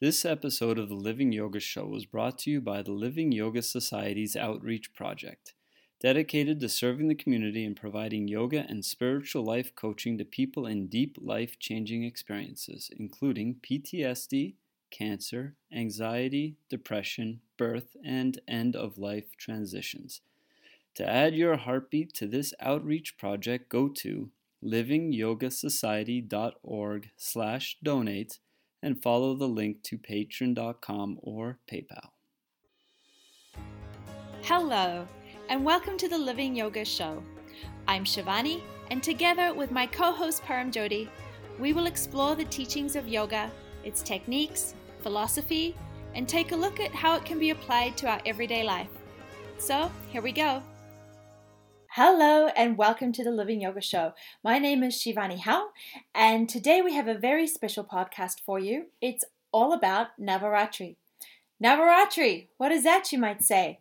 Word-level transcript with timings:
This 0.00 0.24
episode 0.24 0.76
of 0.76 0.88
the 0.88 0.96
Living 0.96 1.30
Yoga 1.30 1.60
Show 1.60 1.86
was 1.86 2.04
brought 2.04 2.36
to 2.38 2.50
you 2.50 2.60
by 2.60 2.82
the 2.82 2.90
Living 2.90 3.30
Yoga 3.30 3.62
Society's 3.62 4.34
Outreach 4.34 4.92
Project, 4.92 5.54
dedicated 6.00 6.58
to 6.60 6.68
serving 6.68 7.06
the 7.06 7.14
community 7.14 7.64
and 7.64 7.76
providing 7.76 8.26
yoga 8.26 8.66
and 8.68 8.84
spiritual 8.84 9.44
life 9.44 9.72
coaching 9.76 10.18
to 10.18 10.24
people 10.24 10.66
in 10.66 10.88
deep 10.88 11.16
life 11.20 11.60
changing 11.60 12.02
experiences, 12.02 12.90
including 12.98 13.60
PTSD, 13.62 14.54
cancer, 14.90 15.54
anxiety, 15.72 16.56
depression, 16.68 17.40
birth, 17.56 17.94
and 18.04 18.40
end 18.48 18.74
of 18.74 18.98
life 18.98 19.36
transitions. 19.38 20.22
To 20.96 21.08
add 21.08 21.36
your 21.36 21.56
heartbeat 21.56 22.12
to 22.14 22.26
this 22.26 22.52
outreach 22.58 23.16
project, 23.16 23.68
go 23.68 23.86
to 23.88 24.32
livingyogasociety.org 24.60 27.10
slash 27.16 27.76
donate 27.80 28.40
and 28.84 29.02
follow 29.02 29.34
the 29.34 29.48
link 29.48 29.82
to 29.82 29.96
patreon.com 29.96 31.18
or 31.22 31.58
PayPal. 31.68 32.10
Hello, 34.42 35.08
and 35.48 35.64
welcome 35.64 35.96
to 35.96 36.06
the 36.06 36.18
Living 36.18 36.54
Yoga 36.54 36.84
Show. 36.84 37.22
I'm 37.88 38.04
Shivani, 38.04 38.60
and 38.90 39.02
together 39.02 39.54
with 39.54 39.70
my 39.70 39.86
co 39.86 40.12
host 40.12 40.42
Param 40.42 40.70
Jodi, 40.70 41.08
we 41.58 41.72
will 41.72 41.86
explore 41.86 42.34
the 42.36 42.44
teachings 42.44 42.94
of 42.94 43.08
yoga, 43.08 43.50
its 43.84 44.02
techniques, 44.02 44.74
philosophy, 45.00 45.74
and 46.14 46.28
take 46.28 46.52
a 46.52 46.56
look 46.56 46.78
at 46.78 46.94
how 46.94 47.16
it 47.16 47.24
can 47.24 47.38
be 47.38 47.50
applied 47.50 47.96
to 47.96 48.06
our 48.06 48.20
everyday 48.26 48.64
life. 48.64 48.90
So, 49.56 49.90
here 50.10 50.20
we 50.20 50.32
go. 50.32 50.62
Hello 51.96 52.48
and 52.56 52.76
welcome 52.76 53.12
to 53.12 53.22
the 53.22 53.30
Living 53.30 53.60
Yoga 53.60 53.80
Show. 53.80 54.14
My 54.42 54.58
name 54.58 54.82
is 54.82 54.96
Shivani 54.96 55.38
Hao, 55.38 55.68
and 56.12 56.48
today 56.48 56.82
we 56.82 56.92
have 56.92 57.06
a 57.06 57.14
very 57.14 57.46
special 57.46 57.84
podcast 57.84 58.40
for 58.40 58.58
you. 58.58 58.86
It's 59.00 59.24
all 59.52 59.72
about 59.72 60.08
Navaratri. 60.20 60.96
Navaratri, 61.62 62.48
what 62.56 62.72
is 62.72 62.82
that, 62.82 63.12
you 63.12 63.18
might 63.18 63.44
say? 63.44 63.78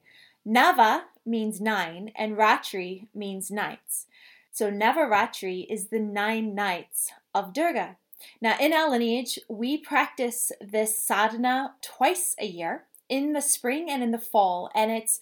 Nava 0.47 1.05
means 1.25 1.59
nine, 1.59 2.11
and 2.15 2.37
Ratri 2.37 3.07
means 3.15 3.49
nights. 3.49 4.05
So 4.51 4.69
Navaratri 4.69 5.65
is 5.67 5.87
the 5.87 5.99
nine 5.99 6.53
nights 6.53 7.11
of 7.33 7.51
Durga. 7.51 7.95
Now, 8.39 8.55
in 8.59 8.73
our 8.73 8.91
lineage, 8.91 9.39
we 9.49 9.75
practice 9.75 10.51
this 10.61 10.99
sadhana 10.99 11.73
twice 11.81 12.35
a 12.37 12.45
year 12.45 12.83
in 13.09 13.33
the 13.33 13.41
spring 13.41 13.89
and 13.89 14.03
in 14.03 14.11
the 14.11 14.19
fall, 14.19 14.69
and 14.75 14.91
it's 14.91 15.19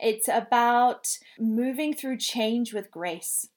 it's 0.00 0.28
about 0.28 1.18
moving 1.38 1.94
through 1.94 2.18
change 2.18 2.72
with 2.72 2.90
grace. 2.90 3.48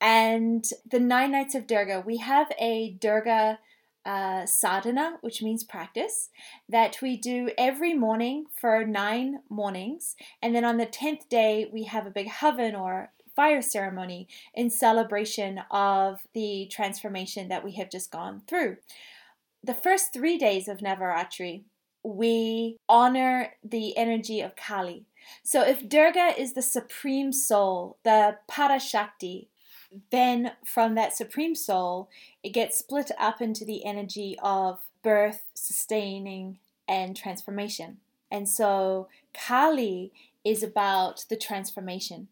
And 0.00 0.64
the 0.88 1.00
nine 1.00 1.32
nights 1.32 1.54
of 1.54 1.66
Durga, 1.66 2.02
we 2.04 2.18
have 2.18 2.52
a 2.58 2.96
Durga 3.00 3.58
uh, 4.06 4.46
sadhana, 4.46 5.18
which 5.20 5.42
means 5.42 5.64
practice, 5.64 6.30
that 6.68 7.02
we 7.02 7.16
do 7.16 7.50
every 7.58 7.94
morning 7.94 8.46
for 8.58 8.84
nine 8.84 9.40
mornings. 9.50 10.16
And 10.40 10.54
then 10.54 10.64
on 10.64 10.78
the 10.78 10.86
10th 10.86 11.28
day, 11.28 11.68
we 11.72 11.84
have 11.84 12.06
a 12.06 12.10
big 12.10 12.28
havan 12.28 12.78
or 12.78 13.10
fire 13.36 13.62
ceremony 13.62 14.26
in 14.54 14.70
celebration 14.70 15.60
of 15.70 16.20
the 16.32 16.68
transformation 16.72 17.48
that 17.48 17.62
we 17.62 17.72
have 17.72 17.90
just 17.90 18.10
gone 18.10 18.42
through. 18.48 18.76
The 19.62 19.74
first 19.74 20.12
three 20.12 20.38
days 20.38 20.68
of 20.68 20.78
Navaratri, 20.78 21.64
we 22.02 22.78
honor 22.88 23.54
the 23.62 23.96
energy 23.96 24.40
of 24.40 24.56
Kali. 24.56 25.04
So 25.42 25.62
if 25.62 25.88
Durga 25.88 26.34
is 26.38 26.52
the 26.52 26.62
supreme 26.62 27.32
soul, 27.32 27.98
the 28.04 28.38
Parashakti, 28.50 29.46
then 30.10 30.52
from 30.64 30.94
that 30.94 31.16
supreme 31.16 31.54
soul, 31.54 32.10
it 32.42 32.50
gets 32.50 32.78
split 32.78 33.10
up 33.18 33.40
into 33.40 33.64
the 33.64 33.84
energy 33.84 34.36
of 34.42 34.80
birth, 35.02 35.44
sustaining, 35.54 36.58
and 36.86 37.16
transformation. 37.16 37.98
And 38.30 38.48
so 38.48 39.08
Kali 39.32 40.12
is 40.44 40.62
about 40.62 41.24
the 41.28 41.36
transformation. 41.36 42.28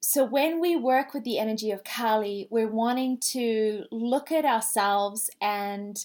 So 0.00 0.24
when 0.24 0.60
we 0.60 0.76
work 0.76 1.14
with 1.14 1.24
the 1.24 1.38
energy 1.38 1.70
of 1.70 1.84
Kali, 1.84 2.48
we're 2.50 2.68
wanting 2.68 3.18
to 3.18 3.84
look 3.90 4.32
at 4.32 4.44
ourselves 4.44 5.30
and 5.40 6.04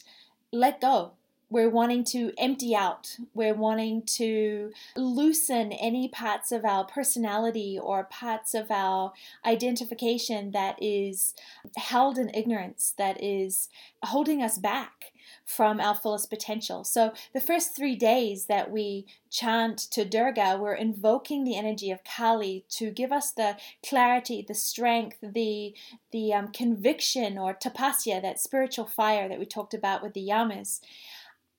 let 0.52 0.80
go 0.80 1.14
we're 1.50 1.70
wanting 1.70 2.04
to 2.04 2.34
empty 2.38 2.76
out. 2.76 3.18
We're 3.34 3.54
wanting 3.54 4.04
to 4.18 4.72
loosen 4.96 5.72
any 5.72 6.10
parts 6.10 6.52
of 6.52 6.66
our 6.66 6.84
personality 6.84 7.80
or 7.82 8.04
parts 8.04 8.54
of 8.54 8.70
our 8.70 9.14
identification 9.46 10.52
that 10.52 10.82
is 10.82 11.34
held 11.78 12.18
in 12.18 12.30
ignorance, 12.34 12.94
that 12.98 13.24
is 13.24 13.70
holding 14.04 14.44
us 14.44 14.58
back 14.58 15.14
from 15.46 15.80
our 15.80 15.96
fullest 15.96 16.30
potential. 16.30 16.84
So, 16.84 17.14
the 17.34 17.40
first 17.40 17.76
three 17.76 17.96
days 17.96 18.46
that 18.46 18.70
we 18.70 19.06
chant 19.30 19.78
to 19.92 20.04
Durga, 20.04 20.58
we're 20.60 20.74
invoking 20.74 21.44
the 21.44 21.58
energy 21.58 21.92
of 21.92 22.04
Kali 22.04 22.66
to 22.72 22.92
give 22.92 23.12
us 23.12 23.32
the 23.32 23.56
clarity, 23.88 24.44
the 24.46 24.54
strength, 24.54 25.18
the 25.22 25.74
the 26.12 26.34
um, 26.34 26.50
conviction 26.50 27.38
or 27.38 27.54
tapasya, 27.54 28.22
that 28.22 28.40
spiritual 28.40 28.86
fire 28.86 29.30
that 29.30 29.40
we 29.40 29.46
talked 29.46 29.74
about 29.74 30.04
with 30.04 30.14
the 30.14 30.28
yamas 30.28 30.82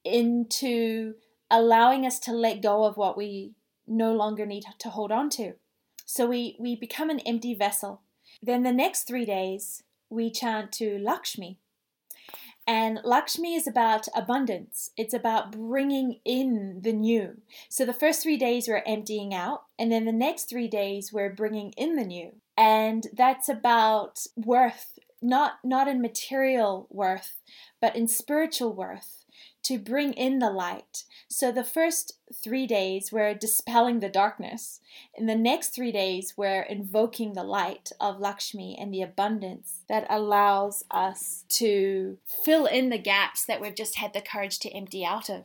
into 0.05 1.15
allowing 1.51 2.07
us 2.07 2.19
to 2.21 2.33
let 2.33 2.63
go 2.63 2.85
of 2.85 2.97
what 2.97 3.17
we 3.17 3.53
no 3.87 4.13
longer 4.15 4.47
need 4.47 4.65
to 4.79 4.91
hold 4.91 5.11
on 5.11 5.31
to. 5.31 5.55
So 6.05 6.27
we, 6.27 6.57
we 6.59 6.77
become 6.77 7.11
an 7.11 7.21
empty 7.21 7.55
vessel. 7.55 8.03
Then 8.43 8.63
the 8.63 8.73
next 8.73 9.05
three 9.05 9.25
days, 9.25 9.83
we 10.11 10.31
chant 10.31 10.73
to 10.73 10.99
Lakshmi. 10.99 11.59
And 12.67 13.01
Lakshmi 13.03 13.55
is 13.55 13.67
about 13.67 14.09
abundance. 14.15 14.91
It's 14.99 15.15
about 15.15 15.53
bringing 15.53 16.21
in 16.27 16.81
the 16.83 16.93
new. 16.93 17.41
So 17.71 17.87
the 17.87 17.95
first 17.95 18.23
three 18.23 18.37
days 18.37 18.69
we're 18.69 18.83
emptying 18.87 19.33
out, 19.33 19.63
and 19.79 19.91
then 19.91 20.05
the 20.05 20.13
next 20.13 20.51
three 20.51 20.69
days 20.69 21.11
we're 21.11 21.33
bringing 21.33 21.73
in 21.79 21.97
the 21.97 22.05
new. 22.05 22.33
And 22.59 23.07
that's 23.15 23.49
about 23.49 24.27
worth, 24.37 24.99
not 25.21 25.59
not 25.65 25.89
in 25.89 26.01
material 26.01 26.87
worth, 26.91 27.41
but 27.81 27.97
in 27.97 28.09
spiritual 28.09 28.73
worth 28.73 29.25
to 29.65 29.79
bring 29.79 30.13
in 30.15 30.39
the 30.39 30.51
light. 30.51 31.05
So 31.29 31.53
the 31.53 31.65
first 31.65 32.15
three 32.33 32.67
days 32.67 33.13
we're 33.13 33.35
dispelling 33.35 34.01
the 34.01 34.09
darkness. 34.09 34.81
In 35.15 35.27
the 35.27 35.35
next 35.35 35.75
three 35.75 35.93
days 35.93 36.35
we're 36.37 36.63
invoking 36.63 37.35
the 37.35 37.45
light 37.45 37.93
of 38.01 38.19
Lakshmi 38.19 38.77
and 38.81 38.93
the 38.93 39.03
abundance 39.03 39.83
that 39.89 40.07
allows 40.09 40.85
us 40.91 41.45
to 41.51 42.19
fill 42.45 42.67
in 42.67 42.89
the 42.89 42.99
gaps 42.99 43.45
that 43.45 43.61
we've 43.61 43.75
just 43.75 43.97
had 43.97 44.15
the 44.15 44.23
courage 44.23 44.59
to 44.61 44.71
empty 44.71 45.05
out 45.05 45.29
of. 45.29 45.45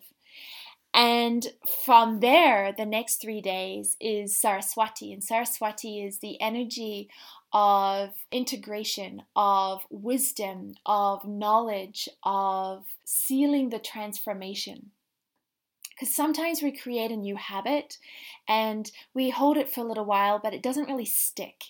And 0.93 1.47
from 1.83 2.19
there, 2.19 2.71
the 2.71 2.85
next 2.85 3.19
three 3.19 3.41
days 3.41 3.97
is 3.99 4.37
Saraswati. 4.37 5.11
And 5.11 5.23
Saraswati 5.23 6.03
is 6.03 6.19
the 6.19 6.39
energy 6.39 7.09
of 7.53 8.09
integration, 8.31 9.23
of 9.35 9.85
wisdom, 9.89 10.73
of 10.85 11.23
knowledge, 11.25 12.09
of 12.23 12.85
sealing 13.05 13.69
the 13.69 13.79
transformation. 13.79 14.91
Because 15.91 16.15
sometimes 16.15 16.63
we 16.63 16.71
create 16.71 17.11
a 17.11 17.15
new 17.15 17.35
habit 17.35 17.99
and 18.47 18.91
we 19.13 19.29
hold 19.29 19.57
it 19.57 19.69
for 19.69 19.81
a 19.81 19.87
little 19.87 20.05
while, 20.05 20.39
but 20.39 20.53
it 20.53 20.63
doesn't 20.63 20.87
really 20.87 21.05
stick 21.05 21.65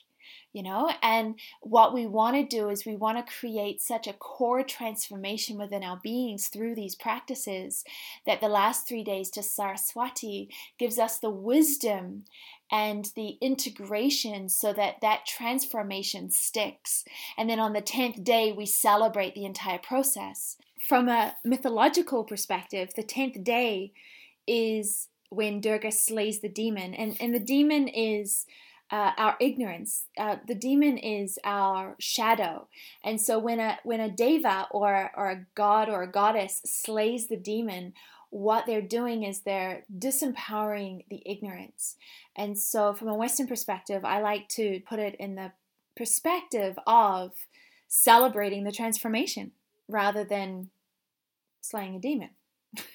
you 0.54 0.64
know 0.64 0.90
and 1.02 1.36
what 1.62 1.94
we 1.94 2.06
want 2.06 2.36
to 2.36 2.58
do 2.58 2.70
is 2.70 2.86
we 2.86 2.96
want 2.96 3.18
to 3.18 3.34
create 3.34 3.82
such 3.82 4.08
a 4.08 4.14
core 4.14 4.64
transformation 4.64 5.58
within 5.58 5.84
our 5.84 6.00
beings 6.02 6.48
through 6.48 6.76
these 6.76 6.96
practices 6.96 7.84
that 8.26 8.40
the 8.40 8.48
last 8.48 8.88
3 8.88 9.04
days 9.04 9.30
to 9.32 9.44
Saraswati 9.44 10.50
gives 10.78 10.98
us 10.98 11.20
the 11.20 11.30
wisdom 11.30 12.24
and 12.74 13.12
the 13.16 13.38
integration 13.40 14.50
so 14.50 14.74
that 14.74 15.00
that 15.02 15.28
transformation 15.28 16.32
sticks. 16.32 17.06
And 17.38 17.48
then 17.48 17.60
on 17.60 17.74
the 17.74 17.84
10th 17.84 18.24
day, 18.24 18.52
we 18.52 18.66
celebrate 18.66 19.36
the 19.36 19.46
entire 19.46 19.78
process. 19.78 20.58
From 20.90 21.08
a 21.08 21.36
mythological 21.46 22.24
perspective, 22.24 22.90
the 22.96 23.04
10th 23.04 23.44
day 23.44 23.94
is 24.48 25.08
when 25.30 25.62
Durga 25.62 25.92
slays 25.92 26.40
the 26.42 26.50
demon, 26.50 26.96
and, 26.96 27.16
and 27.20 27.34
the 27.34 27.40
demon 27.40 27.88
is. 27.88 28.46
Uh, 28.92 29.12
our 29.18 29.36
ignorance. 29.40 30.06
Uh, 30.20 30.36
the 30.48 30.54
demon 30.54 31.00
is 31.00 31.40
our 31.44 31.96
shadow, 32.00 32.68
and 33.04 33.20
so 33.20 33.40
when 33.40 33.60
a 33.60 33.80
when 33.84 34.00
a 34.00 34.10
deva 34.10 34.68
or 34.70 35.10
or 35.16 35.32
a 35.32 35.46
god 35.56 35.90
or 35.90 36.04
a 36.04 36.12
goddess 36.12 36.62
slays 36.64 37.28
the 37.28 37.38
demon, 37.38 37.94
what 38.34 38.66
they're 38.66 38.82
doing 38.82 39.22
is 39.22 39.42
they're 39.42 39.86
disempowering 39.96 41.06
the 41.08 41.22
ignorance. 41.24 41.98
And 42.36 42.58
so, 42.58 42.96
from 42.96 43.08
a 43.08 43.16
Western 43.16 43.46
perspective, 43.46 44.04
I 44.04 44.22
like 44.22 44.50
to 44.50 44.82
put 44.88 44.98
it 44.98 45.16
in 45.20 45.36
the 45.36 45.52
perspective 45.96 46.80
of 46.88 47.34
celebrating 47.88 48.64
the 48.64 48.72
transformation 48.72 49.52
rather 49.88 50.24
than 50.24 50.72
slaying 51.62 51.96
a 51.96 52.00
demon. 52.00 52.32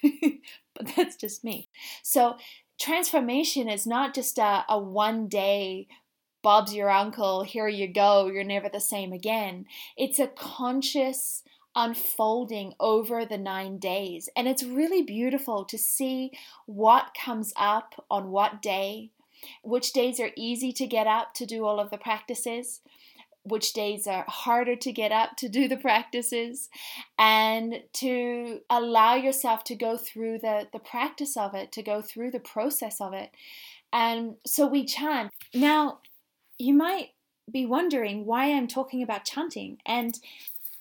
but 0.75 0.91
that's 0.97 1.15
just 1.15 1.45
me. 1.45 1.69
So, 2.03 2.35
transformation 2.79 3.67
is 3.67 3.85
not 3.85 4.13
just 4.13 4.37
a, 4.37 4.65
a 4.69 4.79
one 4.79 5.27
day 5.27 5.87
Bob's 6.41 6.73
your 6.73 6.89
uncle, 6.89 7.43
here 7.43 7.67
you 7.67 7.87
go, 7.87 8.27
you're 8.27 8.43
never 8.43 8.69
the 8.69 8.79
same 8.79 9.11
again. 9.11 9.65
It's 9.97 10.19
a 10.19 10.27
conscious 10.27 11.43
unfolding 11.75 12.73
over 12.79 13.25
the 13.25 13.37
nine 13.37 13.77
days. 13.77 14.29
And 14.35 14.47
it's 14.47 14.63
really 14.63 15.01
beautiful 15.01 15.65
to 15.65 15.77
see 15.77 16.31
what 16.65 17.11
comes 17.13 17.53
up 17.57 18.05
on 18.09 18.31
what 18.31 18.61
day, 18.61 19.11
which 19.63 19.91
days 19.91 20.19
are 20.19 20.31
easy 20.35 20.71
to 20.73 20.87
get 20.87 21.07
up 21.07 21.33
to 21.35 21.45
do 21.45 21.65
all 21.65 21.79
of 21.79 21.89
the 21.89 21.97
practices, 21.97 22.81
which 23.49 23.73
days 23.73 24.07
are 24.07 24.25
harder 24.27 24.75
to 24.77 24.91
get 24.91 25.11
up 25.11 25.35
to 25.37 25.49
do 25.49 25.67
the 25.67 25.77
practices, 25.77 26.69
and 27.17 27.83
to 27.93 28.61
allow 28.69 29.15
yourself 29.15 29.63
to 29.65 29.75
go 29.75 29.97
through 29.97 30.39
the, 30.39 30.67
the 30.71 30.79
practice 30.79 31.35
of 31.35 31.53
it, 31.53 31.71
to 31.73 31.83
go 31.83 32.01
through 32.01 32.31
the 32.31 32.39
process 32.39 33.01
of 33.01 33.13
it. 33.13 33.31
And 33.91 34.35
so 34.45 34.67
we 34.67 34.85
chant. 34.85 35.31
Now, 35.53 35.99
you 36.57 36.73
might 36.73 37.09
be 37.51 37.65
wondering 37.65 38.25
why 38.25 38.51
I'm 38.51 38.67
talking 38.67 39.01
about 39.03 39.25
chanting. 39.25 39.77
And 39.85 40.19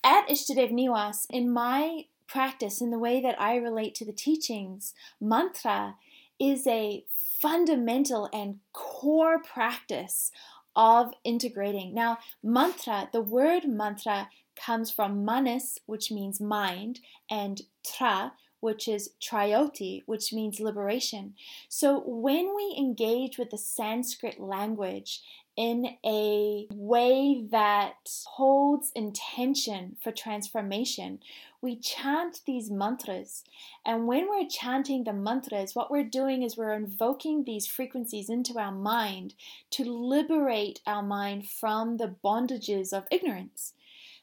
at 0.05 0.29
Ishtadev 0.29 0.71
Niwas, 0.71 1.27
in 1.31 1.51
my 1.51 2.05
practice, 2.27 2.81
in 2.81 2.91
the 2.91 2.99
way 2.99 3.21
that 3.21 3.41
I 3.41 3.57
relate 3.57 3.95
to 3.97 4.05
the 4.05 4.13
teachings, 4.13 4.95
mantra 5.21 5.97
is 6.39 6.67
a 6.67 7.05
fundamental 7.41 8.29
and 8.33 8.59
core 8.73 9.41
practice 9.43 10.31
of 10.79 11.13
integrating. 11.25 11.93
Now, 11.93 12.19
mantra, 12.43 13.11
the 13.13 13.21
word 13.21 13.65
mantra 13.67 14.31
comes 14.57 14.91
from 14.93 15.25
manas, 15.25 15.79
which 15.87 16.13
means 16.13 16.41
mind, 16.41 17.01
and 17.29 17.61
tra, 17.85 18.33
which 18.61 18.87
is 18.87 19.11
trioti, 19.21 20.03
which 20.07 20.33
means 20.33 20.61
liberation. 20.61 21.35
So 21.69 22.03
when 22.07 22.55
we 22.55 22.77
engage 22.79 23.39
with 23.39 23.51
the 23.51 23.59
Sanskrit 23.59 24.41
language 24.41 25.21
in 25.59 25.97
a 26.07 26.69
way 26.73 27.45
that 27.51 28.09
holds 28.27 28.93
intention 28.95 29.97
for 30.01 30.13
transformation, 30.13 31.19
we 31.61 31.75
chant 31.75 32.43
these 32.47 32.71
mantras. 32.71 33.43
And 33.85 34.07
when 34.07 34.29
we're 34.29 34.49
chanting 34.49 35.03
the 35.03 35.13
mantras, 35.13 35.75
what 35.75 35.91
we're 35.91 36.05
doing 36.05 36.45
is 36.45 36.57
we're 36.57 36.75
invoking 36.75 37.43
these 37.43 37.67
frequencies 37.67 38.31
into 38.31 38.57
our 38.57 38.71
mind 38.71 39.35
to 39.71 39.83
liberate 39.83 40.79
our 40.87 41.03
mind 41.03 41.49
from 41.49 41.97
the 41.97 42.15
bondages 42.25 42.93
of 42.93 43.09
ignorance. 43.11 43.75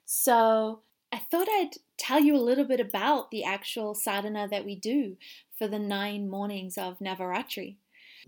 So 0.05 0.83
I 1.11 1.17
thought 1.17 1.49
I'd 1.49 1.71
tell 1.97 2.21
you 2.21 2.37
a 2.37 2.47
little 2.47 2.63
bit 2.63 2.79
about 2.79 3.31
the 3.31 3.43
actual 3.43 3.93
sadhana 3.93 4.47
that 4.49 4.63
we 4.63 4.77
do 4.77 5.17
for 5.59 5.67
the 5.67 5.79
nine 5.79 6.29
mornings 6.29 6.77
of 6.77 6.99
Navaratri, 6.99 7.75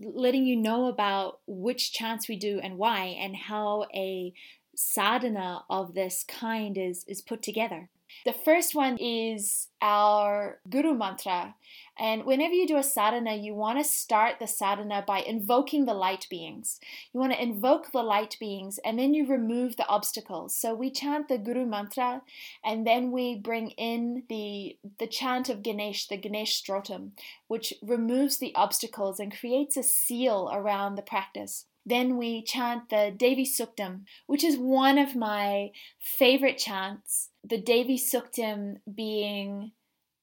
letting 0.00 0.44
you 0.44 0.56
know 0.56 0.86
about 0.86 1.40
which 1.46 1.92
chants 1.92 2.28
we 2.28 2.36
do 2.36 2.60
and 2.62 2.78
why, 2.78 3.16
and 3.18 3.36
how 3.36 3.86
a 3.94 4.32
sadhana 4.74 5.64
of 5.68 5.94
this 5.94 6.24
kind 6.26 6.78
is, 6.78 7.04
is 7.08 7.20
put 7.20 7.42
together. 7.42 7.90
The 8.24 8.32
first 8.32 8.74
one 8.74 8.96
is 8.98 9.68
our 9.80 10.58
Guru 10.68 10.94
Mantra. 10.94 11.54
And 11.98 12.24
whenever 12.24 12.54
you 12.54 12.66
do 12.66 12.76
a 12.76 12.82
sadhana, 12.82 13.34
you 13.34 13.54
want 13.54 13.78
to 13.78 13.84
start 13.84 14.38
the 14.38 14.46
sadhana 14.46 15.04
by 15.06 15.20
invoking 15.20 15.84
the 15.84 15.94
light 15.94 16.26
beings. 16.30 16.78
You 17.12 17.20
want 17.20 17.32
to 17.32 17.42
invoke 17.42 17.90
the 17.90 18.02
light 18.02 18.36
beings 18.38 18.78
and 18.84 18.98
then 18.98 19.14
you 19.14 19.26
remove 19.26 19.76
the 19.76 19.88
obstacles. 19.88 20.56
So 20.56 20.74
we 20.74 20.90
chant 20.90 21.28
the 21.28 21.38
Guru 21.38 21.66
Mantra 21.66 22.22
and 22.64 22.86
then 22.86 23.10
we 23.10 23.36
bring 23.36 23.70
in 23.70 24.22
the, 24.28 24.76
the 24.98 25.06
chant 25.06 25.48
of 25.48 25.62
Ganesh, 25.62 26.06
the 26.06 26.16
Ganesh 26.16 26.62
Stotam, 26.62 27.10
which 27.48 27.74
removes 27.82 28.38
the 28.38 28.54
obstacles 28.54 29.18
and 29.18 29.36
creates 29.36 29.76
a 29.76 29.82
seal 29.82 30.50
around 30.52 30.94
the 30.94 31.02
practice. 31.02 31.66
Then 31.88 32.18
we 32.18 32.42
chant 32.42 32.90
the 32.90 33.10
Devi 33.16 33.46
Suktam, 33.46 34.02
which 34.26 34.44
is 34.44 34.58
one 34.58 34.98
of 34.98 35.16
my 35.16 35.70
favorite 35.98 36.58
chants. 36.58 37.30
The 37.48 37.58
Devi 37.58 37.96
Suktam 37.98 38.76
being 38.94 39.72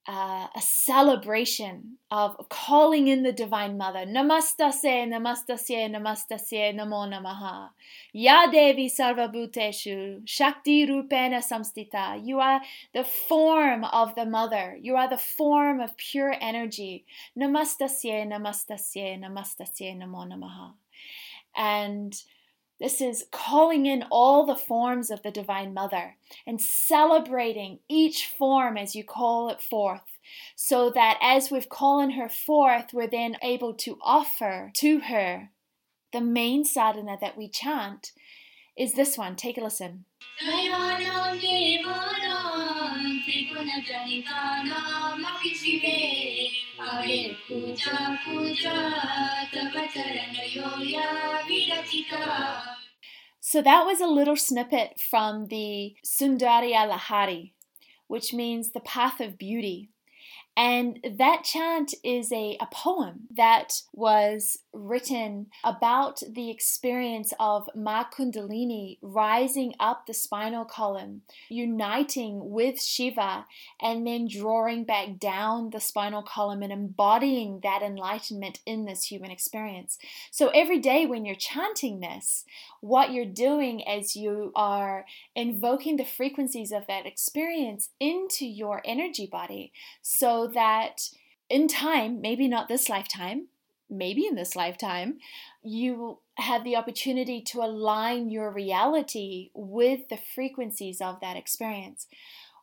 uh, 0.08 0.46
a 0.54 0.60
celebration 0.60 1.98
of 2.10 2.36
calling 2.48 3.08
in 3.08 3.24
the 3.24 3.32
Divine 3.32 3.76
Mother. 3.76 4.06
Namastase, 4.06 5.08
namastase, 5.08 5.90
namastase, 5.90 6.72
namo 6.72 7.10
namaha. 7.10 7.70
Ya 8.12 8.46
Devi 8.46 8.88
sarvabhuteshu, 8.88 10.22
shakti 10.24 10.86
rupena 10.86 11.42
samstita. 11.42 12.24
You 12.24 12.38
are 12.38 12.60
the 12.94 13.02
form 13.02 13.82
of 13.84 14.14
the 14.14 14.26
Mother. 14.26 14.78
You 14.80 14.94
are 14.94 15.10
the 15.10 15.18
form 15.18 15.80
of 15.80 15.96
pure 15.96 16.36
energy. 16.40 17.04
Namastase, 17.36 18.24
namastase, 18.28 19.18
namastase, 19.18 19.96
namo 19.96 20.24
namaha. 20.30 20.74
And 21.56 22.14
this 22.78 23.00
is 23.00 23.26
calling 23.32 23.86
in 23.86 24.04
all 24.10 24.44
the 24.44 24.56
forms 24.56 25.10
of 25.10 25.22
the 25.22 25.30
Divine 25.30 25.72
Mother 25.72 26.16
and 26.46 26.60
celebrating 26.60 27.78
each 27.88 28.26
form 28.26 28.76
as 28.76 28.94
you 28.94 29.02
call 29.02 29.48
it 29.48 29.62
forth, 29.62 30.18
so 30.54 30.90
that 30.90 31.18
as 31.22 31.50
we've 31.50 31.68
calling 31.68 32.10
her 32.10 32.28
forth, 32.28 32.92
we're 32.92 33.06
then 33.06 33.36
able 33.42 33.72
to 33.74 33.98
offer 34.02 34.70
to 34.76 35.00
her 35.00 35.50
the 36.12 36.20
main 36.20 36.64
sadhana 36.64 37.16
that 37.20 37.36
we 37.36 37.48
chant 37.48 38.12
is 38.76 38.92
this 38.92 39.16
one. 39.16 39.36
Take 39.36 39.56
a 39.56 39.62
listen. 39.62 40.04
So 53.40 53.62
that 53.62 53.86
was 53.86 54.00
a 54.00 54.06
little 54.06 54.36
snippet 54.36 55.00
from 55.00 55.46
the 55.46 55.94
Saundarya 56.04 56.90
Lahari, 56.90 57.52
which 58.08 58.34
means 58.34 58.72
the 58.72 58.80
path 58.80 59.20
of 59.20 59.38
beauty. 59.38 59.90
And 60.56 61.00
that 61.18 61.44
chant 61.44 61.92
is 62.02 62.32
a, 62.32 62.56
a 62.60 62.66
poem 62.72 63.28
that 63.36 63.82
was 63.92 64.58
written 64.72 65.48
about 65.62 66.22
the 66.26 66.50
experience 66.50 67.34
of 67.38 67.68
Ma 67.74 68.04
Kundalini 68.04 68.96
rising 69.02 69.74
up 69.78 70.06
the 70.06 70.14
spinal 70.14 70.64
column, 70.64 71.22
uniting 71.50 72.50
with 72.50 72.80
Shiva, 72.80 73.44
and 73.82 74.06
then 74.06 74.28
drawing 74.28 74.84
back 74.84 75.18
down 75.18 75.70
the 75.70 75.80
spinal 75.80 76.22
column 76.22 76.62
and 76.62 76.72
embodying 76.72 77.60
that 77.62 77.82
enlightenment 77.82 78.60
in 78.64 78.86
this 78.86 79.04
human 79.04 79.30
experience. 79.30 79.98
So 80.30 80.48
every 80.48 80.78
day 80.78 81.04
when 81.04 81.26
you're 81.26 81.34
chanting 81.34 82.00
this, 82.00 82.44
what 82.80 83.12
you're 83.12 83.26
doing 83.26 83.80
is 83.80 84.16
you 84.16 84.52
are 84.54 85.04
invoking 85.34 85.96
the 85.96 86.04
frequencies 86.04 86.72
of 86.72 86.86
that 86.86 87.04
experience 87.04 87.90
into 88.00 88.46
your 88.46 88.80
energy 88.86 89.26
body 89.26 89.72
that 90.54 91.10
in 91.48 91.68
time, 91.68 92.20
maybe 92.20 92.48
not 92.48 92.68
this 92.68 92.88
lifetime, 92.88 93.48
maybe 93.88 94.26
in 94.26 94.34
this 94.34 94.56
lifetime, 94.56 95.18
you 95.62 96.18
have 96.38 96.64
the 96.64 96.76
opportunity 96.76 97.40
to 97.40 97.62
align 97.62 98.30
your 98.30 98.50
reality 98.50 99.50
with 99.54 100.08
the 100.08 100.18
frequencies 100.34 101.00
of 101.00 101.20
that 101.20 101.36
experience. 101.36 102.06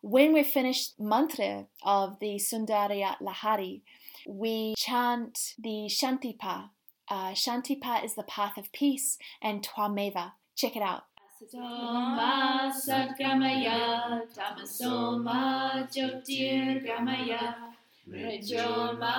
When 0.01 0.33
we 0.33 0.43
finish 0.43 0.89
mantra 0.99 1.67
of 1.83 2.19
the 2.19 2.35
Saundarya 2.35 3.15
Lahari, 3.21 3.81
we 4.27 4.75
chant 4.77 5.53
the 5.57 5.89
Shantipa. 5.89 6.69
Uh, 7.09 7.31
Shantipa 7.31 8.03
is 8.03 8.15
the 8.15 8.23
path 8.23 8.57
of 8.57 8.71
peace 8.73 9.17
and 9.41 9.65
Twameva. 9.65 10.33
Check 10.55 10.75
it 10.75 10.83
out. 10.83 11.03
Soma 11.49 12.71
Satgamaya 12.73 14.21
Tamasoma 14.33 15.87
Jyotirgamaya 15.91 17.55
Mrijoma 18.07 19.15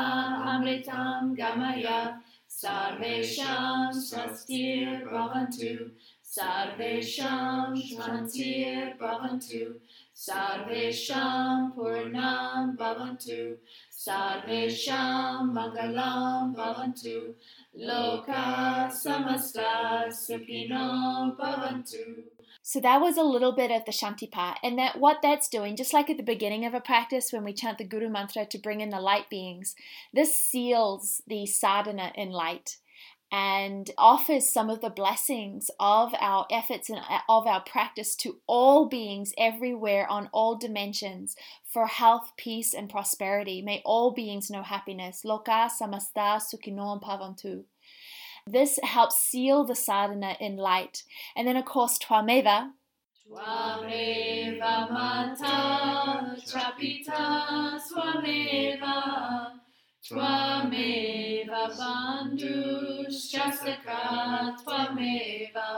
Amritam 0.52 1.36
Gamaya 1.36 2.18
Sarvesham 2.48 3.92
Swastir 3.92 5.04
Bhavantu 5.04 5.90
Sarvesham 6.34 7.76
Shrantir 7.76 8.98
Bhavantu 8.98 9.74
Sarvesham 10.14 11.74
Purnam 11.76 12.76
Bhavantu 12.76 13.56
Sarvesham 13.92 15.52
Mangalam 15.52 16.54
Bhavantu 16.56 17.34
Loka 17.78 18.90
Samasta 18.90 20.08
Sukhino 20.08 21.36
Bhavantu 21.36 22.24
so 22.66 22.80
that 22.80 23.02
was 23.02 23.18
a 23.18 23.22
little 23.22 23.52
bit 23.52 23.70
of 23.70 23.84
the 23.84 23.92
Shantipa, 23.92 24.54
and 24.62 24.78
that 24.78 24.98
what 24.98 25.18
that's 25.20 25.50
doing, 25.50 25.76
just 25.76 25.92
like 25.92 26.08
at 26.08 26.16
the 26.16 26.22
beginning 26.22 26.64
of 26.64 26.72
a 26.72 26.80
practice 26.80 27.30
when 27.30 27.44
we 27.44 27.52
chant 27.52 27.76
the 27.76 27.84
Guru 27.84 28.08
mantra 28.08 28.46
to 28.46 28.58
bring 28.58 28.80
in 28.80 28.88
the 28.88 29.00
light 29.00 29.28
beings, 29.28 29.74
this 30.14 30.34
seals 30.34 31.20
the 31.26 31.44
sadhana 31.44 32.10
in 32.14 32.30
light 32.30 32.78
and 33.32 33.90
offers 33.98 34.52
some 34.52 34.70
of 34.70 34.80
the 34.80 34.90
blessings 34.90 35.70
of 35.80 36.14
our 36.20 36.46
efforts 36.50 36.88
and 36.88 36.98
uh, 36.98 37.18
of 37.28 37.46
our 37.46 37.62
practice 37.62 38.14
to 38.16 38.40
all 38.46 38.86
beings 38.86 39.32
everywhere 39.36 40.06
on 40.08 40.28
all 40.32 40.56
dimensions 40.56 41.34
for 41.64 41.86
health, 41.86 42.32
peace, 42.36 42.74
and 42.74 42.88
prosperity. 42.88 43.60
May 43.60 43.82
all 43.84 44.12
beings 44.12 44.50
know 44.50 44.62
happiness. 44.62 45.22
Loka 45.24 45.68
samasta 45.68 46.40
sukhinom 46.40 47.02
bhavantu. 47.02 47.64
This 48.46 48.78
helps 48.82 49.16
seal 49.16 49.64
the 49.64 49.74
sadhana 49.74 50.36
in 50.38 50.56
light. 50.56 51.02
And 51.34 51.48
then, 51.48 51.56
of 51.56 51.64
course, 51.64 51.98
Twameva, 51.98 52.72
Twameva 53.26 54.90
Mata 54.92 56.36
Chapita 56.44 57.80
Swameva 57.80 59.63
Twameva 60.04 61.72
Bandhushasaka 61.78 64.00
Twameva 64.60 65.68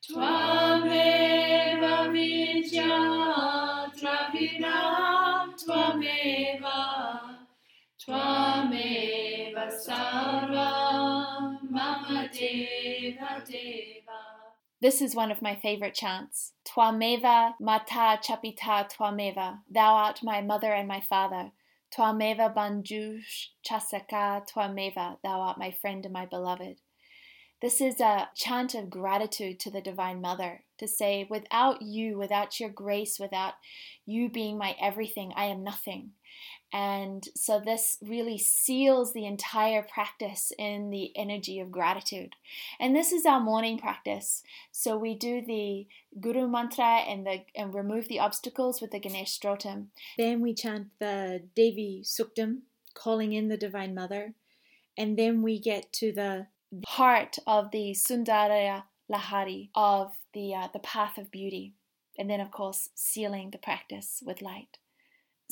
Twameva 0.00 1.94
Vidya 2.12 2.94
Dravidam 3.98 5.44
Twameva 5.58 6.78
Twameva 8.00 9.64
Sarva 9.84 10.68
Mama 11.68 12.20
Deva 12.32 13.32
Deva 13.44 14.20
This 14.80 15.02
is 15.02 15.16
one 15.16 15.32
of 15.32 15.42
my 15.42 15.56
favorite 15.56 15.94
chants. 15.94 16.52
Twameva 16.64 17.54
mata 17.58 18.20
chapita 18.22 18.88
twameva. 18.88 19.62
Thou 19.68 19.94
art 19.94 20.22
my 20.22 20.40
mother 20.40 20.72
and 20.72 20.86
my 20.86 21.00
father. 21.00 21.50
Twameva 21.94 22.54
banjush 22.54 23.48
chasaka 23.64 24.46
twameva. 24.48 25.18
Thou 25.22 25.40
art 25.40 25.58
my 25.58 25.70
friend 25.70 26.04
and 26.04 26.12
my 26.12 26.26
beloved. 26.26 26.80
This 27.62 27.80
is 27.80 28.00
a 28.00 28.28
chant 28.34 28.74
of 28.74 28.90
gratitude 28.90 29.60
to 29.60 29.70
the 29.70 29.80
Divine 29.80 30.20
Mother 30.20 30.64
to 30.78 30.88
say, 30.88 31.28
without 31.30 31.80
you, 31.80 32.18
without 32.18 32.58
your 32.58 32.70
grace, 32.70 33.20
without 33.20 33.54
you 34.04 34.28
being 34.28 34.58
my 34.58 34.74
everything, 34.80 35.32
I 35.36 35.44
am 35.44 35.62
nothing. 35.62 36.10
And 36.72 37.28
so 37.36 37.60
this 37.60 37.98
really 38.02 38.36
seals 38.36 39.12
the 39.12 39.26
entire 39.26 39.82
practice 39.82 40.52
in 40.58 40.90
the 40.90 41.16
energy 41.16 41.60
of 41.60 41.70
gratitude. 41.70 42.34
And 42.80 42.96
this 42.96 43.12
is 43.12 43.26
our 43.26 43.38
morning 43.38 43.78
practice. 43.78 44.42
So 44.72 44.96
we 44.96 45.14
do 45.14 45.40
the 45.40 45.86
Guru 46.18 46.48
mantra 46.48 47.04
and 47.06 47.24
the 47.24 47.44
and 47.54 47.72
remove 47.72 48.08
the 48.08 48.18
obstacles 48.18 48.80
with 48.80 48.90
the 48.90 48.98
Ganesh 48.98 49.38
Stotam. 49.38 49.88
Then 50.18 50.40
we 50.40 50.52
chant 50.52 50.88
the 50.98 51.42
Devi 51.54 52.02
Suktam, 52.04 52.62
calling 52.94 53.34
in 53.34 53.48
the 53.48 53.56
Divine 53.56 53.94
Mother. 53.94 54.34
And 54.96 55.16
then 55.16 55.42
we 55.42 55.60
get 55.60 55.92
to 55.94 56.10
the 56.10 56.48
heart 56.86 57.38
of 57.46 57.70
the 57.70 57.92
Saundarya 57.92 58.84
Lahari 59.10 59.70
of 59.74 60.12
the 60.32 60.54
uh, 60.54 60.68
the 60.72 60.78
path 60.78 61.18
of 61.18 61.30
beauty. 61.30 61.74
And 62.18 62.28
then 62.28 62.40
of 62.40 62.50
course 62.50 62.90
sealing 62.94 63.50
the 63.50 63.58
practice 63.58 64.22
with 64.24 64.42
light. 64.42 64.78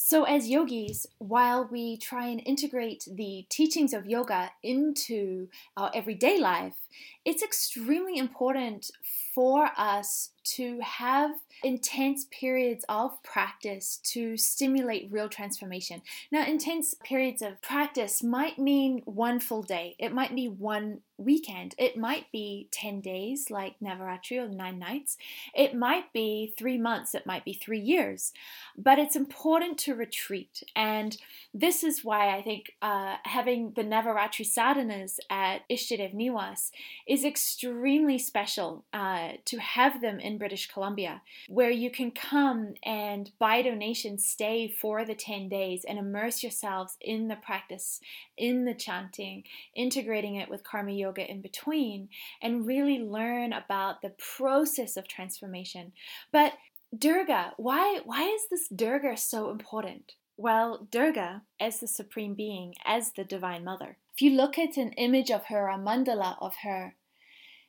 So, 0.03 0.25
as 0.25 0.49
yogis, 0.49 1.07
while 1.19 1.69
we 1.71 1.99
try 1.99 2.29
and 2.29 2.41
integrate 2.47 3.07
the 3.07 3.45
teachings 3.51 3.93
of 3.93 4.07
yoga 4.07 4.51
into 4.63 5.49
our 5.77 5.91
everyday 5.95 6.41
life, 6.41 6.89
it's 7.27 7.43
extremely 7.43 8.17
important 8.17 8.91
for 9.35 9.69
us 9.77 10.31
to 10.57 10.81
have 10.81 11.33
intense 11.63 12.27
periods 12.31 12.85
of 12.89 13.23
practice 13.23 13.99
to 14.05 14.37
stimulate 14.37 15.09
real 15.11 15.29
transformation. 15.29 16.03
Now, 16.31 16.47
intense 16.47 16.95
periods 17.05 17.43
of 17.43 17.61
practice 17.63 18.23
might 18.23 18.59
mean 18.59 19.03
one 19.05 19.41
full 19.41 19.63
day, 19.63 19.97
it 19.99 20.13
might 20.13 20.35
be 20.35 20.49
one 20.49 21.01
weekend, 21.21 21.75
it 21.79 21.97
might 21.97 22.33
be 22.33 22.69
10 22.73 23.01
days 23.01 23.51
like 23.51 23.79
Navaratri 23.81 24.39
or 24.39 24.49
nine 24.49 24.79
nights, 24.79 25.17
it 25.55 25.75
might 25.75 26.13
be 26.13 26.55
three 26.59 26.79
months, 26.79 27.15
it 27.15 27.27
might 27.27 27.45
be 27.45 27.53
three 27.53 27.79
years. 27.79 28.33
But 28.77 28.99
it's 28.99 29.17
important 29.17 29.79
to 29.79 29.95
retreat. 29.95 30.63
And 30.75 31.17
this 31.53 31.85
is 31.85 32.05
why 32.05 32.35
I 32.35 32.43
think 32.43 32.73
uh, 32.81 33.17
having 33.25 33.73
the 33.73 33.83
Navaratri 33.83 34.47
sadhanas 34.47 35.19
at 35.29 35.69
Ishtadev 35.69 36.15
Niwas 36.15 36.71
is 37.07 37.25
extremely 37.25 38.19
special 38.19 38.85
uh, 38.93 39.33
to 39.45 39.59
have 39.59 40.01
them 40.01 40.19
in 40.19 40.39
British 40.39 40.71
Columbia, 40.71 41.23
where 41.49 41.71
you 41.71 41.91
can 41.91 42.11
come 42.11 42.75
and 42.85 43.31
by 43.39 43.63
donation 43.63 44.19
stay 44.19 44.69
for 44.69 45.05
the 45.05 45.15
10 45.15 45.49
days 45.49 45.85
and 45.89 45.99
immerse 45.99 46.43
yourselves 46.43 46.97
in 47.01 47.29
the 47.29 47.37
practice, 47.37 48.01
in 48.37 48.65
the 48.65 48.75
chanting, 48.75 49.45
integrating 49.75 50.37
it 50.37 50.49
with 50.49 50.65
karma 50.65 50.93
yoga 50.93 51.29
in 51.29 51.41
between, 51.41 52.09
and 52.43 52.67
really 52.67 52.99
learn 52.99 53.53
about 53.53 54.03
the 54.03 54.15
process 54.37 54.97
of 54.97 55.09
transformation. 55.09 55.93
But 56.33 56.55
Durga, 56.97 57.53
why 57.57 58.01
why 58.05 58.25
is 58.25 58.49
this 58.51 58.69
Durga 58.69 59.17
so 59.17 59.51
important? 59.51 60.15
Well, 60.37 60.89
Durga, 60.91 61.43
as 61.61 61.81
the 61.81 61.87
Supreme 61.87 62.35
Being, 62.35 62.75
as 62.85 63.13
the 63.13 63.25
Divine 63.25 63.63
Mother, 63.63 63.99
if 64.15 64.23
you 64.23 64.31
look 64.31 64.59
at 64.59 64.77
an 64.77 64.93
image 64.93 65.31
of 65.31 65.47
her, 65.47 65.69
a 65.69 65.79
mandala 65.79 66.37
of 66.41 66.57
her, 66.63 66.97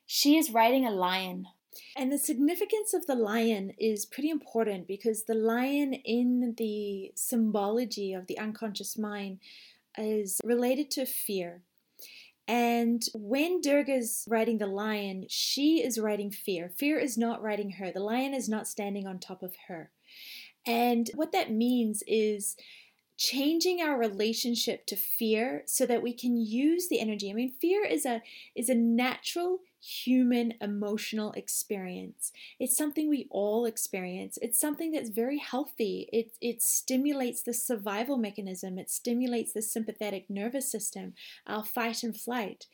she 0.05 0.37
is 0.37 0.51
riding 0.51 0.85
a 0.85 0.91
lion. 0.91 1.47
And 1.95 2.11
the 2.11 2.17
significance 2.17 2.93
of 2.93 3.07
the 3.07 3.15
lion 3.15 3.73
is 3.77 4.05
pretty 4.05 4.29
important 4.29 4.87
because 4.87 5.23
the 5.23 5.33
lion 5.33 5.93
in 5.93 6.55
the 6.57 7.11
symbology 7.15 8.13
of 8.13 8.27
the 8.27 8.37
unconscious 8.37 8.97
mind 8.97 9.39
is 9.97 10.39
related 10.43 10.91
to 10.91 11.05
fear. 11.05 11.61
And 12.47 13.01
when 13.13 13.61
Durga's 13.61 14.25
riding 14.29 14.57
the 14.57 14.67
lion, 14.67 15.25
she 15.29 15.81
is 15.81 15.99
riding 15.99 16.31
fear. 16.31 16.69
Fear 16.69 16.99
is 16.99 17.17
not 17.17 17.41
riding 17.41 17.71
her. 17.71 17.91
The 17.91 18.01
lion 18.01 18.33
is 18.33 18.49
not 18.49 18.67
standing 18.67 19.07
on 19.07 19.19
top 19.19 19.41
of 19.41 19.55
her. 19.67 19.91
And 20.65 21.09
what 21.15 21.31
that 21.31 21.51
means 21.51 22.03
is 22.07 22.55
changing 23.21 23.79
our 23.79 23.99
relationship 23.99 24.83
to 24.87 24.95
fear 24.95 25.61
so 25.67 25.85
that 25.85 26.01
we 26.01 26.11
can 26.11 26.35
use 26.35 26.87
the 26.87 26.99
energy. 26.99 27.29
I 27.29 27.33
mean, 27.33 27.51
fear 27.61 27.85
is 27.85 28.03
a 28.03 28.23
is 28.55 28.67
a 28.67 28.73
natural 28.73 29.59
human 29.79 30.55
emotional 30.59 31.31
experience. 31.33 32.31
It's 32.59 32.75
something 32.75 33.07
we 33.07 33.27
all 33.29 33.65
experience. 33.65 34.39
It's 34.41 34.59
something 34.59 34.91
that's 34.91 35.09
very 35.09 35.37
healthy. 35.37 36.09
It 36.11 36.35
it 36.41 36.63
stimulates 36.63 37.43
the 37.43 37.53
survival 37.53 38.17
mechanism. 38.17 38.79
It 38.79 38.89
stimulates 38.89 39.53
the 39.53 39.61
sympathetic 39.61 40.27
nervous 40.27 40.71
system, 40.71 41.13
our 41.45 41.63
fight 41.63 42.01
and 42.01 42.19
flight. 42.19 42.65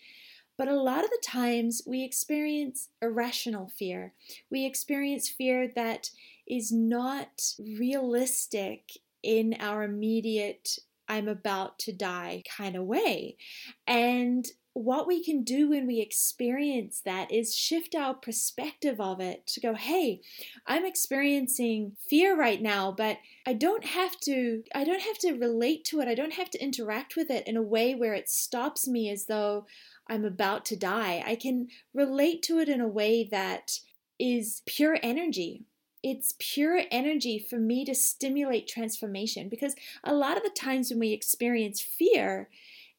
But 0.57 0.69
a 0.69 0.81
lot 0.81 1.03
of 1.03 1.09
the 1.09 1.21
times 1.21 1.81
we 1.85 2.05
experience 2.05 2.87
irrational 3.01 3.67
fear. 3.67 4.13
We 4.49 4.65
experience 4.65 5.27
fear 5.27 5.67
that 5.75 6.11
is 6.47 6.71
not 6.71 7.51
realistic 7.59 8.91
in 9.23 9.55
our 9.59 9.83
immediate 9.83 10.79
I'm 11.07 11.27
about 11.27 11.79
to 11.79 11.93
die 11.93 12.43
kind 12.57 12.75
of 12.75 12.83
way. 12.83 13.37
And 13.85 14.45
what 14.73 15.07
we 15.07 15.23
can 15.23 15.43
do 15.43 15.69
when 15.69 15.87
we 15.87 15.99
experience 15.99 17.01
that 17.03 17.31
is 17.31 17.55
shift 17.55 17.95
our 17.95 18.13
perspective 18.13 19.01
of 19.01 19.19
it 19.19 19.47
to 19.47 19.59
go, 19.59 19.73
hey, 19.73 20.21
I'm 20.67 20.85
experiencing 20.85 21.93
fear 22.07 22.37
right 22.37 22.61
now, 22.61 22.91
but 22.91 23.17
I 23.47 23.53
don't 23.53 23.85
have 23.85 24.19
to 24.21 24.63
I 24.75 24.83
don't 24.83 25.01
have 25.01 25.17
to 25.19 25.33
relate 25.33 25.83
to 25.85 25.99
it. 26.01 26.07
I 26.07 26.13
don't 26.13 26.33
have 26.33 26.51
to 26.51 26.63
interact 26.63 27.15
with 27.15 27.31
it 27.31 27.47
in 27.47 27.57
a 27.57 27.61
way 27.61 27.95
where 27.95 28.13
it 28.13 28.29
stops 28.29 28.87
me 28.87 29.09
as 29.09 29.25
though 29.25 29.65
I'm 30.07 30.25
about 30.25 30.63
to 30.65 30.75
die. 30.75 31.23
I 31.25 31.35
can 31.35 31.69
relate 31.93 32.43
to 32.43 32.59
it 32.59 32.69
in 32.69 32.79
a 32.79 32.87
way 32.87 33.27
that 33.31 33.79
is 34.19 34.61
pure 34.67 34.99
energy 35.01 35.65
it's 36.09 36.35
pure 36.39 36.81
energy 36.89 37.37
for 37.37 37.57
me 37.57 37.83
to 37.83 37.93
stimulate 37.93 38.67
transformation 38.67 39.49
because 39.49 39.75
a 40.03 40.13
lot 40.13 40.37
of 40.37 40.43
the 40.43 40.49
times 40.49 40.89
when 40.89 40.99
we 40.99 41.11
experience 41.11 41.81
fear, 41.81 42.49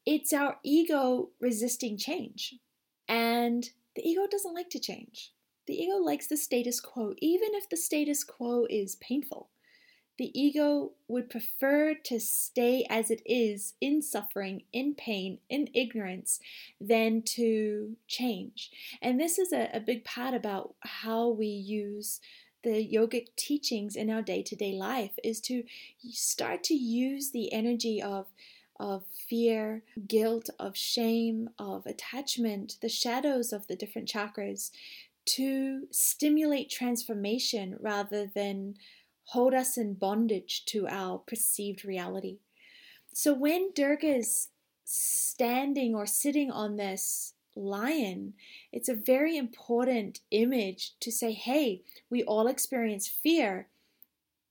it's 0.05 0.33
our 0.33 0.59
ego 0.63 1.31
resisting 1.41 1.97
change. 1.97 2.57
And 3.09 3.71
the 3.97 4.07
ego 4.07 4.27
doesn't 4.31 4.55
like 4.55 4.69
to 4.71 4.79
change. 4.79 5.33
The 5.67 5.75
ego 5.75 5.97
likes 5.97 6.27
the 6.27 6.37
status 6.37 6.81
quo, 6.81 7.15
even 7.19 7.51
if 7.53 7.69
the 7.69 7.77
status 7.77 8.25
quo 8.25 8.67
is 8.69 8.97
painful. 8.97 9.49
The 10.19 10.39
ego 10.39 10.93
would 11.07 11.31
prefer 11.31 11.95
to 11.95 12.19
stay 12.19 12.85
as 12.91 13.11
it 13.11 13.23
is 13.25 13.75
in 13.81 14.03
suffering, 14.03 14.65
in 14.73 14.95
pain, 14.95 15.39
in 15.49 15.69
ignorance, 15.73 16.41
than 16.81 17.23
to 17.37 17.97
change. 18.09 18.71
And 19.01 19.21
this 19.21 19.39
is 19.39 19.53
a, 19.53 19.71
a 19.73 19.81
big 19.81 20.05
part 20.05 20.35
about 20.35 20.75
how 20.81 21.29
we 21.29 21.47
use 21.47 22.21
the 22.65 22.89
yogic 22.89 23.29
teachings 23.37 23.97
in 23.97 24.11
our 24.11 24.23
day-to-day 24.23 24.73
life 24.73 25.19
is 25.23 25.41
to 25.43 25.65
start 26.11 26.65
to 26.65 26.75
use 26.75 27.31
the 27.31 27.53
energy 27.53 28.03
of 28.03 28.27
of 28.81 29.03
fear, 29.29 29.83
guilt, 30.07 30.51
of 30.59 30.77
shame, 30.77 31.51
of 31.59 31.85
attachment, 31.85 32.77
the 32.81 32.89
shadows 32.89 33.53
of 33.53 33.67
the 33.67 33.75
different 33.75 34.09
chakras 34.09 34.71
to 35.25 35.89
stimulate 35.91 36.71
transformation 36.71 37.77
rather 37.81 38.25
than 38.25 38.75
hold 39.25 39.53
us 39.53 39.77
in 39.77 39.95
bondage 39.95 40.65
to 40.65 40.87
our 40.89 41.19
perceived 41.19 41.85
reality. 41.85 42.39
So 43.13 43.35
when 43.35 43.73
Durga 43.75 44.07
is 44.07 44.49
standing 44.85 45.95
or 45.95 46.07
sitting 46.07 46.51
on 46.51 46.77
this 46.77 47.35
lion, 47.59 48.35
it's 48.73 48.89
a 48.89 48.95
very 48.95 49.37
important 49.37 50.21
image 50.31 50.93
to 51.01 51.11
say, 51.11 51.33
hey, 51.33 51.83
we 52.09 52.23
all 52.23 52.47
experience 52.47 53.09
fear, 53.09 53.69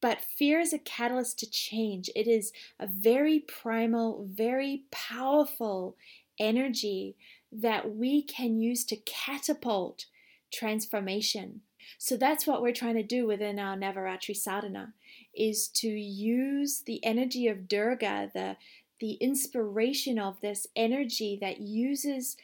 but 0.02 0.22
fear 0.22 0.60
is 0.60 0.74
a 0.74 0.80
catalyst 0.80 1.40
to 1.40 1.50
change. 1.50 2.10
It 2.16 2.28
is 2.28 2.52
a 2.80 2.88
very 2.88 3.40
primal, 3.40 4.28
very 4.30 4.84
powerful 4.92 5.96
energy 6.40 7.16
that 7.52 7.96
we 7.96 8.22
can 8.22 8.60
use 8.60 8.84
to 8.86 8.98
catapult 8.98 10.06
transformation. 10.52 11.62
So 11.98 12.18
that's 12.18 12.46
what 12.46 12.62
we're 12.62 12.74
trying 12.74 12.96
to 12.96 13.04
do 13.04 13.26
within 13.26 13.60
our 13.60 13.76
Navaratri 13.76 14.36
sadhana 14.36 14.94
is 15.34 15.68
to 15.70 15.88
use 15.88 16.82
the 16.86 17.04
energy 17.04 17.48
of 17.48 17.68
Durga, 17.68 18.32
the 18.34 18.58
the 19.00 19.14
inspiration 19.14 20.18
of 20.18 20.42
this 20.42 20.66
energy 20.76 21.38
that 21.40 21.60
uses 21.60 22.36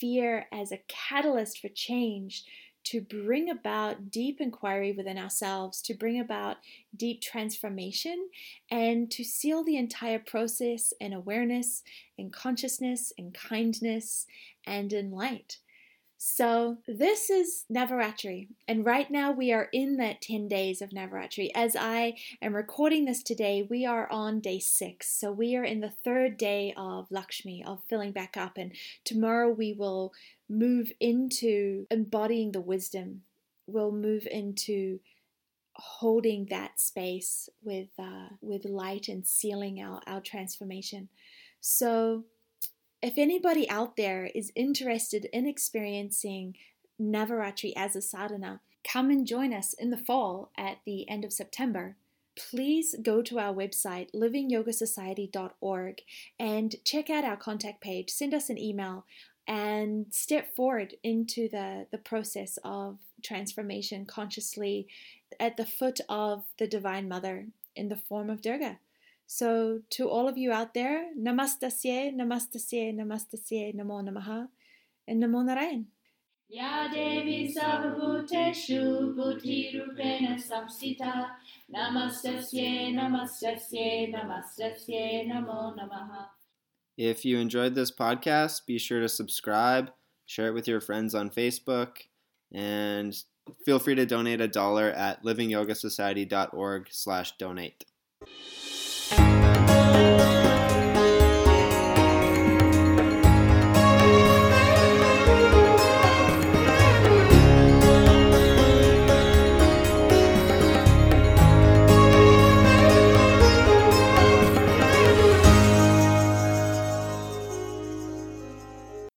fear 0.00 0.46
as 0.52 0.72
a 0.72 0.82
catalyst 0.88 1.58
for 1.58 1.68
change 1.68 2.44
to 2.82 3.00
bring 3.00 3.50
about 3.50 4.10
deep 4.10 4.40
inquiry 4.40 4.92
within 4.92 5.18
ourselves, 5.18 5.82
to 5.82 5.94
bring 5.94 6.18
about 6.18 6.56
deep 6.96 7.20
transformation, 7.20 8.28
and 8.70 9.10
to 9.10 9.22
seal 9.22 9.62
the 9.62 9.76
entire 9.76 10.18
process 10.18 10.92
in 10.98 11.12
awareness, 11.12 11.82
in 12.16 12.30
consciousness, 12.30 13.12
in 13.18 13.32
kindness, 13.32 14.26
and 14.66 14.92
in 14.92 15.10
light. 15.10 15.58
So, 16.22 16.76
this 16.86 17.30
is 17.30 17.64
Navaratri, 17.74 18.48
and 18.68 18.84
right 18.84 19.10
now 19.10 19.32
we 19.32 19.54
are 19.54 19.70
in 19.72 19.96
that 19.96 20.20
10 20.20 20.48
days 20.48 20.82
of 20.82 20.90
Navaratri. 20.90 21.48
As 21.54 21.74
I 21.74 22.18
am 22.42 22.54
recording 22.54 23.06
this 23.06 23.22
today, 23.22 23.66
we 23.66 23.86
are 23.86 24.06
on 24.12 24.40
day 24.40 24.58
six. 24.58 25.08
So, 25.18 25.32
we 25.32 25.56
are 25.56 25.64
in 25.64 25.80
the 25.80 25.88
third 25.88 26.36
day 26.36 26.74
of 26.76 27.10
Lakshmi, 27.10 27.64
of 27.64 27.82
filling 27.88 28.12
back 28.12 28.36
up, 28.36 28.58
and 28.58 28.72
tomorrow 29.02 29.48
we 29.48 29.72
will 29.72 30.12
move 30.46 30.92
into 31.00 31.86
embodying 31.90 32.52
the 32.52 32.60
wisdom. 32.60 33.22
We'll 33.66 33.90
move 33.90 34.28
into 34.30 35.00
holding 35.72 36.48
that 36.50 36.78
space 36.78 37.48
with 37.62 37.88
uh, 37.98 38.28
with 38.42 38.66
light 38.66 39.08
and 39.08 39.26
sealing 39.26 39.80
our, 39.80 40.02
our 40.06 40.20
transformation. 40.20 41.08
So 41.62 42.24
if 43.02 43.16
anybody 43.16 43.68
out 43.70 43.96
there 43.96 44.30
is 44.34 44.52
interested 44.54 45.26
in 45.32 45.46
experiencing 45.46 46.56
Navaratri 47.00 47.72
as 47.76 47.96
a 47.96 48.02
sadhana, 48.02 48.60
come 48.84 49.10
and 49.10 49.26
join 49.26 49.54
us 49.54 49.72
in 49.72 49.90
the 49.90 49.96
fall 49.96 50.50
at 50.56 50.78
the 50.84 51.08
end 51.08 51.24
of 51.24 51.32
September. 51.32 51.96
Please 52.36 52.94
go 53.02 53.22
to 53.22 53.38
our 53.38 53.54
website, 53.54 54.12
livingyogasociety.org, 54.14 56.02
and 56.38 56.76
check 56.84 57.10
out 57.10 57.24
our 57.24 57.36
contact 57.36 57.80
page. 57.80 58.10
Send 58.10 58.34
us 58.34 58.50
an 58.50 58.58
email 58.58 59.04
and 59.48 60.06
step 60.10 60.54
forward 60.54 60.94
into 61.02 61.48
the, 61.48 61.86
the 61.90 61.98
process 61.98 62.58
of 62.64 62.98
transformation 63.22 64.06
consciously 64.06 64.86
at 65.38 65.56
the 65.56 65.66
foot 65.66 66.00
of 66.08 66.44
the 66.58 66.66
Divine 66.66 67.08
Mother 67.08 67.46
in 67.74 67.88
the 67.88 67.96
form 67.96 68.30
of 68.30 68.42
Durga. 68.42 68.78
So, 69.32 69.78
to 69.90 70.08
all 70.08 70.26
of 70.26 70.36
you 70.36 70.50
out 70.50 70.74
there, 70.74 71.10
namastasye, 71.16 72.12
namastasye, 72.12 72.92
namastasye, 72.92 73.72
namo 73.76 74.02
namaha, 74.02 74.48
and 75.06 75.22
namo 75.22 75.44
narayan. 75.44 75.84
Ya 76.48 76.88
Devi 76.88 77.54
Sarvabhuteshu 77.54 79.14
Buddhirupena 79.14 80.36
Samsita 80.36 81.28
Namastasye 81.72 82.92
Namastasye 82.92 84.12
Namastasye 84.12 85.28
Namo 85.28 85.78
Namaha 85.78 86.26
If 86.96 87.24
you 87.24 87.38
enjoyed 87.38 87.76
this 87.76 87.92
podcast, 87.92 88.66
be 88.66 88.78
sure 88.78 88.98
to 88.98 89.08
subscribe, 89.08 89.92
share 90.26 90.48
it 90.48 90.54
with 90.54 90.66
your 90.66 90.80
friends 90.80 91.14
on 91.14 91.30
Facebook, 91.30 91.98
and 92.52 93.16
feel 93.64 93.78
free 93.78 93.94
to 93.94 94.06
donate 94.06 94.40
a 94.40 94.48
dollar 94.48 94.90
at 94.90 95.22
livingyogasociety.org 95.22 96.88
slash 96.90 97.36
donate. 97.38 97.84
Thank 99.10 99.34
you. 99.34 99.39